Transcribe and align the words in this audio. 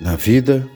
Na 0.00 0.14
vida 0.14 0.70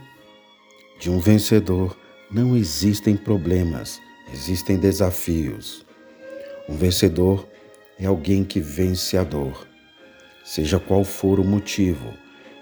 de 0.99 1.09
um 1.09 1.21
vencedor 1.21 1.97
não 2.29 2.57
existem 2.57 3.17
problemas, 3.17 4.01
existem 4.35 4.77
desafios. 4.77 5.87
Um 6.69 6.75
vencedor 6.75 7.47
é 8.01 8.07
alguém 8.07 8.43
que 8.43 8.59
vence 8.59 9.17
a 9.17 9.23
dor, 9.23 9.65
seja 10.45 10.81
qual 10.81 11.05
for 11.05 11.39
o 11.39 11.45
motivo, 11.45 12.13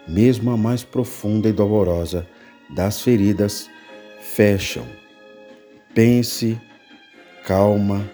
mesmo 0.06 0.50
a 0.50 0.56
mais 0.56 0.84
profunda 0.84 1.48
e 1.48 1.52
dolorosa 1.52 2.26
das 2.68 3.00
feridas, 3.00 3.70
fecham. 4.20 4.84
Pense, 5.94 6.60
calma 7.46 8.06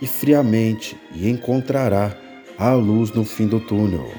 e 0.00 0.06
friamente 0.06 0.96
e 1.14 1.28
encontrará 1.28 2.16
a 2.56 2.72
luz 2.72 3.10
no 3.10 3.26
fim 3.26 3.46
do 3.46 3.60
túnel. 3.60 4.10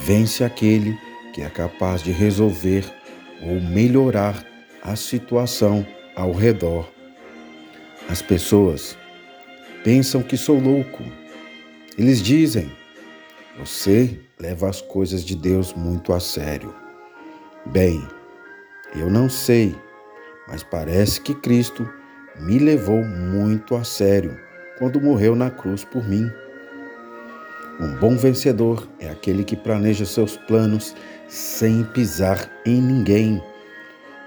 Vence 0.00 0.44
aquele 0.44 0.92
que 0.92 1.07
é 1.42 1.48
capaz 1.48 2.02
de 2.02 2.10
resolver 2.10 2.84
ou 3.42 3.60
melhorar 3.60 4.44
a 4.82 4.96
situação 4.96 5.86
ao 6.14 6.32
redor. 6.32 6.88
As 8.08 8.22
pessoas 8.22 8.96
pensam 9.84 10.22
que 10.22 10.36
sou 10.36 10.58
louco. 10.58 11.02
Eles 11.96 12.22
dizem: 12.22 12.70
você 13.58 14.18
leva 14.38 14.68
as 14.68 14.80
coisas 14.80 15.24
de 15.24 15.36
Deus 15.36 15.74
muito 15.74 16.12
a 16.12 16.20
sério. 16.20 16.74
Bem, 17.66 18.02
eu 18.94 19.10
não 19.10 19.28
sei, 19.28 19.74
mas 20.46 20.62
parece 20.62 21.20
que 21.20 21.34
Cristo 21.34 21.88
me 22.40 22.58
levou 22.58 23.04
muito 23.04 23.74
a 23.74 23.84
sério 23.84 24.38
quando 24.78 25.00
morreu 25.00 25.34
na 25.34 25.50
cruz 25.50 25.84
por 25.84 26.08
mim. 26.08 26.30
Um 27.80 27.94
bom 27.94 28.16
vencedor 28.16 28.88
é 28.98 29.08
aquele 29.08 29.44
que 29.44 29.54
planeja 29.54 30.04
seus 30.04 30.36
planos 30.36 30.96
sem 31.28 31.84
pisar 31.84 32.50
em 32.66 32.82
ninguém. 32.82 33.40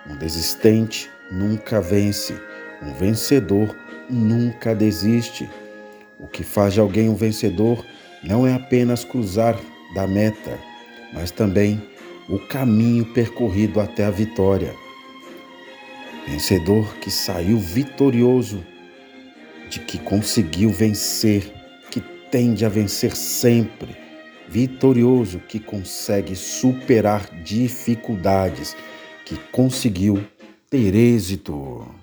Um 0.10 0.16
desistente 0.16 1.10
nunca 1.30 1.82
vence. 1.82 2.34
Um 2.82 2.94
vencedor 2.94 3.76
nunca 4.10 4.74
desiste. 4.74 5.49
O 6.18 6.27
que 6.27 6.44
faz 6.44 6.76
de 6.76 6.79
alguém 6.79 7.10
um 7.10 7.16
vencedor 7.16 7.85
não 8.24 8.48
é 8.48 8.54
apenas 8.54 9.04
cruzar 9.04 9.60
da 9.94 10.07
meta, 10.07 10.57
mas 11.13 11.29
também 11.29 11.82
o 12.29 12.40
caminho 12.40 13.04
percorrido 13.04 13.82
até 13.82 14.05
a 14.05 14.12
vitória. 14.12 14.74
Vencedor 16.26 16.96
que 17.02 17.12
saiu 17.12 17.57
vitorioso, 17.57 18.63
de 19.70 19.82
que 19.82 19.98
conseguiu 19.98 20.70
vencer 20.70 21.60
tende 22.32 22.65
a 22.65 22.70
vencer 22.70 23.15
sempre, 23.15 23.96
vitorioso 24.48 25.40
que 25.40 25.60
consegue 25.60 26.35
superar 26.35 27.29
dificuldades, 27.43 28.76
que 29.26 29.35
conseguiu 29.51 30.23
ter 30.70 30.96
êxito. 30.96 32.01